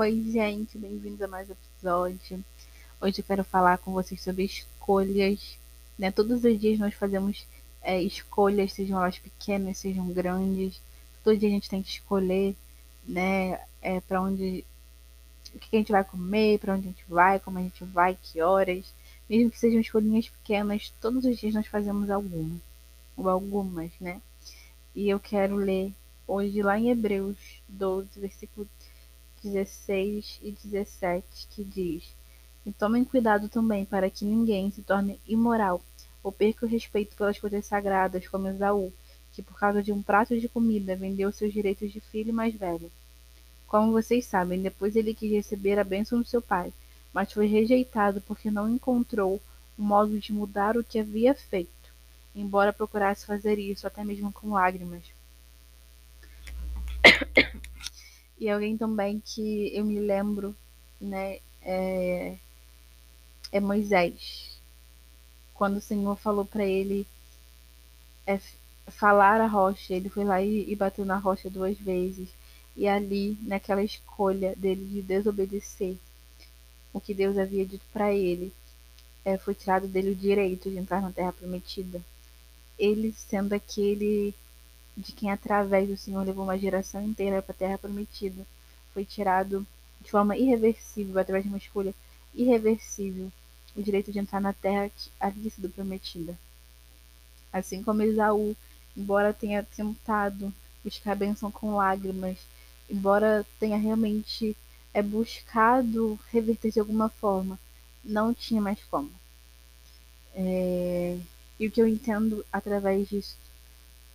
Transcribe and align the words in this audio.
Oi, 0.00 0.18
gente, 0.32 0.78
bem-vindos 0.78 1.20
a 1.20 1.28
mais 1.28 1.50
um 1.50 1.52
episódio. 1.52 2.42
Hoje 3.02 3.18
eu 3.18 3.24
quero 3.24 3.44
falar 3.44 3.76
com 3.76 3.92
vocês 3.92 4.18
sobre 4.22 4.44
escolhas. 4.44 5.58
Né? 5.98 6.10
Todos 6.10 6.42
os 6.42 6.58
dias 6.58 6.78
nós 6.78 6.94
fazemos 6.94 7.46
é, 7.82 8.00
escolhas, 8.00 8.72
sejam 8.72 8.96
elas 8.96 9.18
pequenas, 9.18 9.76
sejam 9.76 10.10
grandes. 10.10 10.80
Todo 11.22 11.36
dia 11.36 11.50
a 11.50 11.52
gente 11.52 11.68
tem 11.68 11.82
que 11.82 11.90
escolher, 11.90 12.56
né, 13.06 13.60
é, 13.82 14.00
para 14.00 14.22
onde, 14.22 14.64
o 15.54 15.58
que 15.58 15.76
a 15.76 15.78
gente 15.80 15.92
vai 15.92 16.02
comer, 16.02 16.58
para 16.58 16.72
onde 16.72 16.88
a 16.88 16.90
gente 16.92 17.04
vai, 17.06 17.38
como 17.38 17.58
a 17.58 17.62
gente 17.62 17.84
vai, 17.84 18.16
que 18.22 18.40
horas. 18.40 18.94
Mesmo 19.28 19.50
que 19.50 19.58
sejam 19.58 19.80
escolhinhas 19.82 20.30
pequenas, 20.30 20.94
todos 20.98 21.26
os 21.26 21.38
dias 21.38 21.52
nós 21.52 21.66
fazemos 21.66 22.08
alguma, 22.08 22.58
ou 23.18 23.28
algumas, 23.28 23.90
né? 24.00 24.18
E 24.94 25.10
eu 25.10 25.20
quero 25.20 25.56
ler 25.56 25.92
hoje 26.26 26.62
lá 26.62 26.78
em 26.78 26.88
Hebreus 26.88 27.36
12, 27.68 28.18
versículo 28.18 28.66
16 29.42 30.40
e 30.42 30.52
17, 30.52 31.48
que 31.50 31.64
diz: 31.64 32.14
E 32.64 32.72
tomem 32.72 33.04
cuidado 33.04 33.48
também 33.48 33.84
para 33.84 34.10
que 34.10 34.24
ninguém 34.24 34.70
se 34.70 34.82
torne 34.82 35.18
imoral 35.26 35.82
ou 36.22 36.30
perca 36.30 36.66
o 36.66 36.68
respeito 36.68 37.16
pelas 37.16 37.38
coisas 37.38 37.64
sagradas, 37.64 38.28
como 38.28 38.48
Esaú, 38.48 38.92
que 39.32 39.42
por 39.42 39.58
causa 39.58 39.82
de 39.82 39.92
um 39.92 40.02
prato 40.02 40.38
de 40.38 40.48
comida 40.48 40.96
vendeu 40.96 41.32
seus 41.32 41.52
direitos 41.52 41.92
de 41.92 42.00
filho 42.00 42.32
mais 42.32 42.54
velho. 42.54 42.90
Como 43.66 43.92
vocês 43.92 44.26
sabem, 44.26 44.60
depois 44.60 44.96
ele 44.96 45.14
quis 45.14 45.30
receber 45.30 45.78
a 45.78 45.84
bênção 45.84 46.18
do 46.20 46.26
seu 46.26 46.42
pai, 46.42 46.72
mas 47.12 47.32
foi 47.32 47.46
rejeitado 47.46 48.20
porque 48.20 48.50
não 48.50 48.68
encontrou 48.68 49.40
um 49.78 49.82
modo 49.82 50.18
de 50.18 50.32
mudar 50.32 50.76
o 50.76 50.84
que 50.84 50.98
havia 50.98 51.34
feito, 51.34 51.70
embora 52.34 52.72
procurasse 52.72 53.24
fazer 53.24 53.58
isso 53.58 53.86
até 53.86 54.04
mesmo 54.04 54.32
com 54.32 54.50
lágrimas. 54.50 55.04
E 58.40 58.48
alguém 58.48 58.76
também 58.76 59.20
que 59.20 59.70
eu 59.76 59.84
me 59.84 60.00
lembro, 60.00 60.56
né, 60.98 61.40
é, 61.60 62.38
é 63.52 63.60
Moisés. 63.60 64.58
Quando 65.52 65.76
o 65.76 65.80
Senhor 65.80 66.16
falou 66.16 66.46
para 66.46 66.64
ele 66.64 67.06
é, 68.26 68.40
falar 68.86 69.42
a 69.42 69.46
rocha, 69.46 69.92
ele 69.92 70.08
foi 70.08 70.24
lá 70.24 70.40
e, 70.40 70.70
e 70.70 70.74
bateu 70.74 71.04
na 71.04 71.18
rocha 71.18 71.50
duas 71.50 71.76
vezes. 71.78 72.30
E 72.74 72.88
ali, 72.88 73.36
naquela 73.42 73.82
escolha 73.82 74.56
dele 74.56 74.86
de 74.86 75.02
desobedecer 75.02 75.98
o 76.94 77.00
que 77.00 77.12
Deus 77.12 77.36
havia 77.36 77.66
dito 77.66 77.84
para 77.92 78.12
ele, 78.12 78.52
é, 79.22 79.36
foi 79.36 79.54
tirado 79.54 79.86
dele 79.86 80.12
o 80.12 80.16
direito 80.16 80.70
de 80.70 80.78
entrar 80.78 81.02
na 81.02 81.12
terra 81.12 81.32
prometida. 81.32 82.00
Ele 82.78 83.12
sendo 83.12 83.52
aquele 83.52 84.34
de 85.00 85.12
quem 85.12 85.30
através 85.30 85.88
do 85.88 85.96
Senhor 85.96 86.24
levou 86.24 86.44
uma 86.44 86.58
geração 86.58 87.02
inteira 87.02 87.42
para 87.42 87.52
a 87.52 87.58
terra 87.58 87.78
prometida, 87.78 88.46
foi 88.92 89.04
tirado 89.04 89.66
de 90.00 90.10
forma 90.10 90.36
irreversível, 90.36 91.18
através 91.18 91.44
de 91.44 91.50
uma 91.50 91.58
escolha 91.58 91.94
irreversível, 92.34 93.30
o 93.74 93.82
direito 93.82 94.12
de 94.12 94.18
entrar 94.18 94.40
na 94.40 94.52
terra 94.52 94.88
que 94.88 95.10
havia 95.18 95.50
sido 95.50 95.68
prometida. 95.68 96.38
Assim 97.52 97.82
como 97.82 98.02
Esaú, 98.02 98.56
embora 98.96 99.32
tenha 99.32 99.62
tentado 99.62 100.52
buscar 100.84 101.12
a 101.12 101.16
bênção 101.16 101.50
com 101.50 101.76
lágrimas, 101.76 102.38
embora 102.88 103.46
tenha 103.58 103.76
realmente 103.76 104.56
é, 104.94 105.02
buscado 105.02 106.18
reverter 106.32 106.72
de 106.72 106.80
alguma 106.80 107.08
forma, 107.08 107.58
não 108.04 108.32
tinha 108.32 108.60
mais 108.60 108.82
como. 108.84 109.10
É, 110.34 111.18
e 111.58 111.66
o 111.66 111.70
que 111.70 111.80
eu 111.80 111.86
entendo 111.86 112.44
através 112.52 113.08
disso 113.08 113.36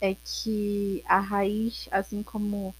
é 0.01 0.15
que 0.15 1.03
a 1.05 1.19
raiz, 1.19 1.87
assim 1.91 2.23
como 2.23 2.73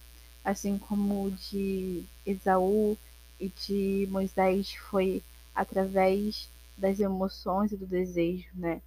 assim 0.44 0.78
como 0.78 1.32
de 1.32 2.04
Esaú 2.26 2.98
e 3.40 3.50
de 3.50 4.08
Moisés 4.12 4.76
foi 4.76 5.24
através 5.56 6.48
das 6.78 7.00
emoções 7.00 7.72
e 7.72 7.78
do 7.78 7.86
desejo, 7.88 8.48
né? 8.54 8.82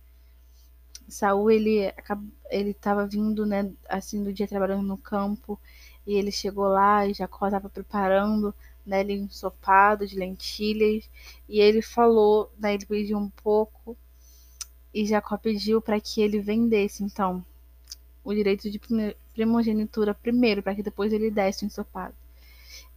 Saul 1.09 1.51
ele 1.51 1.93
ele 2.51 2.71
estava 2.71 3.07
vindo, 3.07 3.47
né, 3.47 3.71
assim 3.89 4.23
do 4.23 4.33
dia 4.33 4.47
trabalhando 4.47 4.83
no 4.87 4.97
campo 4.99 5.59
e 6.07 6.15
ele 6.15 6.31
chegou 6.31 6.69
lá 6.69 7.07
e 7.07 7.15
Jacó 7.15 7.47
estava 7.47 7.69
preparando, 7.69 8.55
né, 8.87 9.01
ele 9.01 9.15
ensopado 9.15 10.07
de 10.07 10.17
lentilhas 10.17 11.09
e 11.49 11.61
ele 11.61 11.83
falou, 11.83 12.51
né, 12.59 12.75
ele 12.75 12.87
pediu 12.87 13.19
um 13.19 13.31
pouco 13.31 13.97
e 14.95 15.07
Jacó 15.07 15.37
pediu 15.39 15.81
para 15.81 16.01
que 16.01 16.21
ele 16.21 16.41
vendesse 16.41 17.03
então 17.03 17.45
o 18.29 18.35
direito 18.35 18.71
de 18.71 18.79
primogenitura 19.33 20.13
primeiro, 20.13 20.63
para 20.63 20.75
que 20.75 20.83
depois 20.83 21.15
ele 21.15 21.31
desse 21.31 21.65
o 21.65 21.67
ensopado. 21.67 22.15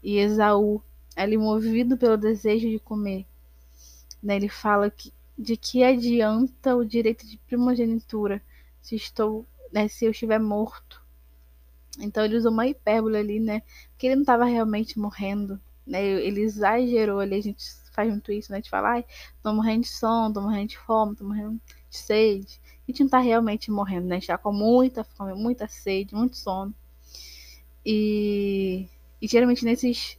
E 0.04 0.18
Esaú, 0.18 0.84
ele 1.16 1.38
movido 1.38 1.98
pelo 1.98 2.18
desejo 2.18 2.70
de 2.70 2.78
comer, 2.80 3.26
né, 4.22 4.36
ele 4.36 4.50
fala 4.50 4.92
que 4.92 5.14
de 5.38 5.56
que 5.56 5.84
adianta 5.84 6.76
o 6.76 6.84
direito 6.84 7.26
de 7.26 7.38
primogenitura 7.38 8.42
se 8.82 8.96
estou, 8.96 9.46
né, 9.72 9.88
se 9.88 10.04
eu 10.06 10.12
estiver 10.12 10.38
morto. 10.38 11.02
Então 11.98 12.26
ele 12.26 12.36
usou 12.36 12.52
uma 12.52 12.68
hipérbole 12.68 13.18
ali, 13.18 13.40
né? 13.40 13.62
Porque 13.90 14.08
ele 14.08 14.16
não 14.16 14.24
estava 14.24 14.46
realmente 14.46 15.00
morrendo, 15.00 15.60
né? 15.88 16.04
Ele 16.06 16.42
exagerou 16.42 17.20
ali, 17.20 17.36
a 17.36 17.42
gente 17.42 17.66
faz 17.94 18.10
muito 18.10 18.32
isso, 18.32 18.52
né? 18.52 18.58
A 18.58 18.62
gente 18.62 18.70
fala, 18.70 18.90
ai, 18.92 19.06
tô 19.42 19.54
morrendo 19.54 19.82
de 19.84 19.90
sono, 19.90 20.34
tô 20.34 20.42
morrendo 20.42 20.68
de 20.68 20.78
fome, 20.78 21.16
tô 21.16 21.24
morrendo 21.24 21.60
de 21.90 21.98
sede 21.98 22.62
a 22.88 22.92
gente 22.92 23.04
não 23.04 23.10
tá 23.10 23.20
realmente 23.20 23.72
morrendo, 23.72 24.08
né? 24.08 24.16
A 24.16 24.20
gente 24.20 24.28
tá 24.28 24.38
com 24.38 24.52
muita 24.52 25.04
fome, 25.04 25.34
muita 25.34 25.68
sede, 25.68 26.16
muito 26.16 26.38
sono. 26.38 26.74
E, 27.86 28.88
e 29.22 29.28
geralmente 29.28 29.64
nesses. 29.64 30.18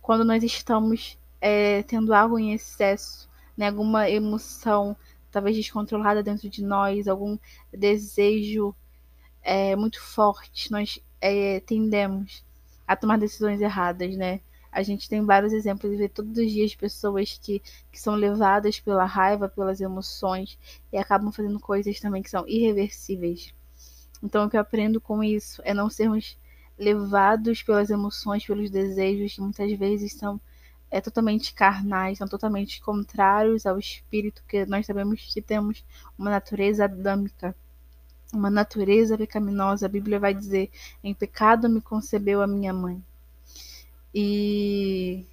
Quando 0.00 0.24
nós 0.24 0.42
estamos 0.42 1.18
é, 1.40 1.82
tendo 1.84 2.12
algo 2.14 2.38
em 2.38 2.52
excesso, 2.52 3.28
né? 3.56 3.68
Alguma 3.68 4.08
emoção 4.08 4.96
talvez 5.30 5.56
descontrolada 5.56 6.22
dentro 6.22 6.48
de 6.48 6.62
nós, 6.62 7.08
algum 7.08 7.36
desejo 7.72 8.74
é, 9.42 9.74
muito 9.74 10.00
forte, 10.00 10.70
nós 10.70 11.00
é, 11.20 11.58
tendemos 11.60 12.44
a 12.86 12.94
tomar 12.94 13.18
decisões 13.18 13.60
erradas, 13.60 14.16
né? 14.16 14.40
A 14.74 14.82
gente 14.82 15.08
tem 15.08 15.24
vários 15.24 15.52
exemplos 15.52 15.92
de 15.92 15.96
ver 15.96 16.08
todos 16.08 16.36
os 16.36 16.50
dias 16.50 16.74
pessoas 16.74 17.38
que, 17.40 17.62
que 17.92 18.00
são 18.00 18.16
levadas 18.16 18.80
pela 18.80 19.04
raiva, 19.04 19.48
pelas 19.48 19.80
emoções 19.80 20.58
e 20.92 20.98
acabam 20.98 21.30
fazendo 21.30 21.60
coisas 21.60 22.00
também 22.00 22.20
que 22.20 22.28
são 22.28 22.44
irreversíveis. 22.48 23.54
Então, 24.20 24.44
o 24.44 24.50
que 24.50 24.56
eu 24.56 24.60
aprendo 24.60 25.00
com 25.00 25.22
isso 25.22 25.62
é 25.64 25.72
não 25.72 25.88
sermos 25.88 26.36
levados 26.76 27.62
pelas 27.62 27.88
emoções, 27.88 28.44
pelos 28.44 28.68
desejos 28.68 29.36
que 29.36 29.40
muitas 29.40 29.72
vezes 29.78 30.12
são 30.14 30.40
é, 30.90 31.00
totalmente 31.00 31.54
carnais, 31.54 32.18
são 32.18 32.26
totalmente 32.26 32.80
contrários 32.80 33.66
ao 33.66 33.78
espírito, 33.78 34.42
que 34.48 34.66
nós 34.66 34.86
sabemos 34.86 35.32
que 35.32 35.40
temos 35.40 35.84
uma 36.18 36.30
natureza 36.30 36.86
adâmica, 36.86 37.54
uma 38.32 38.50
natureza 38.50 39.16
pecaminosa. 39.16 39.86
A 39.86 39.88
Bíblia 39.88 40.18
vai 40.18 40.34
dizer: 40.34 40.68
em 41.02 41.14
pecado 41.14 41.68
me 41.68 41.80
concebeu 41.80 42.42
a 42.42 42.46
minha 42.48 42.72
mãe. 42.72 43.00
E, 44.14 45.24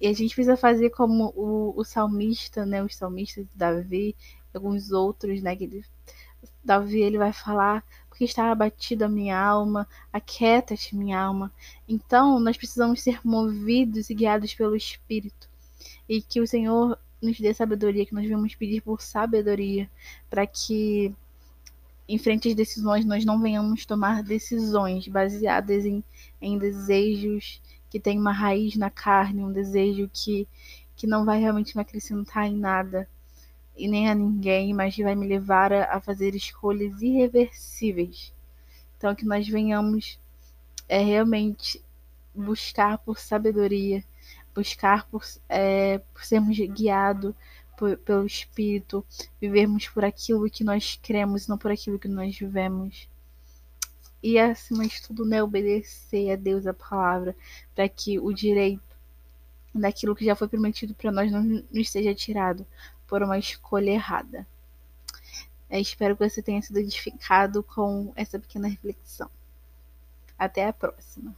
e 0.00 0.06
a 0.08 0.12
gente 0.12 0.34
precisa 0.34 0.56
fazer 0.56 0.90
como 0.90 1.32
o, 1.36 1.72
o 1.76 1.84
salmista, 1.84 2.66
né? 2.66 2.82
Os 2.82 2.96
salmistas 2.96 3.46
de 3.46 3.56
Davi, 3.56 4.16
alguns 4.52 4.90
outros, 4.90 5.40
né? 5.40 5.54
Que 5.54 5.64
ele, 5.64 5.84
Davi 6.64 7.00
ele 7.00 7.18
vai 7.18 7.32
falar 7.32 7.84
porque 8.08 8.24
está 8.24 8.50
abatida 8.50 9.06
a 9.06 9.08
minha 9.08 9.38
alma, 9.38 9.88
aquieta-te 10.12 10.94
minha 10.94 11.18
alma. 11.18 11.52
Então, 11.88 12.38
nós 12.38 12.56
precisamos 12.56 13.00
ser 13.00 13.20
movidos 13.24 14.10
e 14.10 14.14
guiados 14.14 14.52
pelo 14.54 14.76
Espírito. 14.76 15.48
E 16.08 16.20
que 16.20 16.40
o 16.40 16.46
Senhor 16.46 16.98
nos 17.22 17.40
dê 17.40 17.54
sabedoria, 17.54 18.04
que 18.04 18.14
nós 18.14 18.28
vamos 18.28 18.54
pedir 18.54 18.82
por 18.82 19.00
sabedoria, 19.00 19.88
para 20.28 20.46
que 20.46 21.14
em 22.08 22.18
frente 22.18 22.48
às 22.48 22.54
decisões, 22.54 23.04
nós 23.04 23.24
não 23.24 23.40
venhamos 23.40 23.86
tomar 23.86 24.22
decisões 24.22 25.06
baseadas 25.08 25.84
em, 25.84 26.02
em 26.40 26.58
desejos 26.58 27.60
que 27.88 28.00
têm 28.00 28.18
uma 28.18 28.32
raiz 28.32 28.76
na 28.76 28.90
carne, 28.90 29.42
um 29.42 29.52
desejo 29.52 30.10
que, 30.12 30.48
que 30.96 31.06
não 31.06 31.24
vai 31.24 31.40
realmente 31.40 31.76
me 31.76 31.82
acrescentar 31.82 32.46
em 32.46 32.56
nada 32.56 33.08
e 33.76 33.88
nem 33.88 34.08
a 34.08 34.14
ninguém, 34.14 34.74
mas 34.74 34.94
que 34.94 35.04
vai 35.04 35.14
me 35.14 35.26
levar 35.26 35.72
a, 35.72 35.96
a 35.96 36.00
fazer 36.00 36.34
escolhas 36.34 37.00
irreversíveis. 37.00 38.32
Então, 38.96 39.14
que 39.14 39.24
nós 39.24 39.48
venhamos 39.48 40.18
é, 40.88 40.98
realmente 41.02 41.82
buscar 42.34 42.98
por 42.98 43.18
sabedoria, 43.18 44.04
buscar 44.54 45.06
por, 45.06 45.22
é, 45.48 45.98
por 46.12 46.24
sermos 46.24 46.58
guiados 46.58 47.34
pelo 48.04 48.26
Espírito, 48.26 49.04
vivermos 49.40 49.88
por 49.88 50.04
aquilo 50.04 50.48
que 50.50 50.64
nós 50.64 50.98
cremos, 51.02 51.48
não 51.48 51.58
por 51.58 51.70
aquilo 51.70 51.98
que 51.98 52.08
nós 52.08 52.36
vivemos. 52.36 53.08
E 54.22 54.38
acima 54.38 54.86
de 54.86 55.02
tudo, 55.02 55.24
né, 55.24 55.42
obedecer 55.42 56.30
a 56.30 56.36
Deus 56.36 56.66
a 56.66 56.72
palavra, 56.72 57.34
para 57.74 57.88
que 57.88 58.20
o 58.20 58.32
direito 58.32 58.82
daquilo 59.74 60.14
que 60.14 60.24
já 60.24 60.36
foi 60.36 60.48
prometido 60.48 60.94
para 60.94 61.10
nós 61.10 61.32
não 61.32 61.42
nos 61.42 61.90
seja 61.90 62.14
tirado 62.14 62.66
por 63.06 63.22
uma 63.22 63.38
escolha 63.38 63.90
errada. 63.90 64.46
Eu 65.68 65.80
espero 65.80 66.16
que 66.16 66.28
você 66.28 66.42
tenha 66.42 66.60
sido 66.60 66.78
edificado 66.78 67.62
com 67.62 68.12
essa 68.14 68.38
pequena 68.38 68.68
reflexão. 68.68 69.30
Até 70.38 70.66
a 70.66 70.72
próxima. 70.72 71.34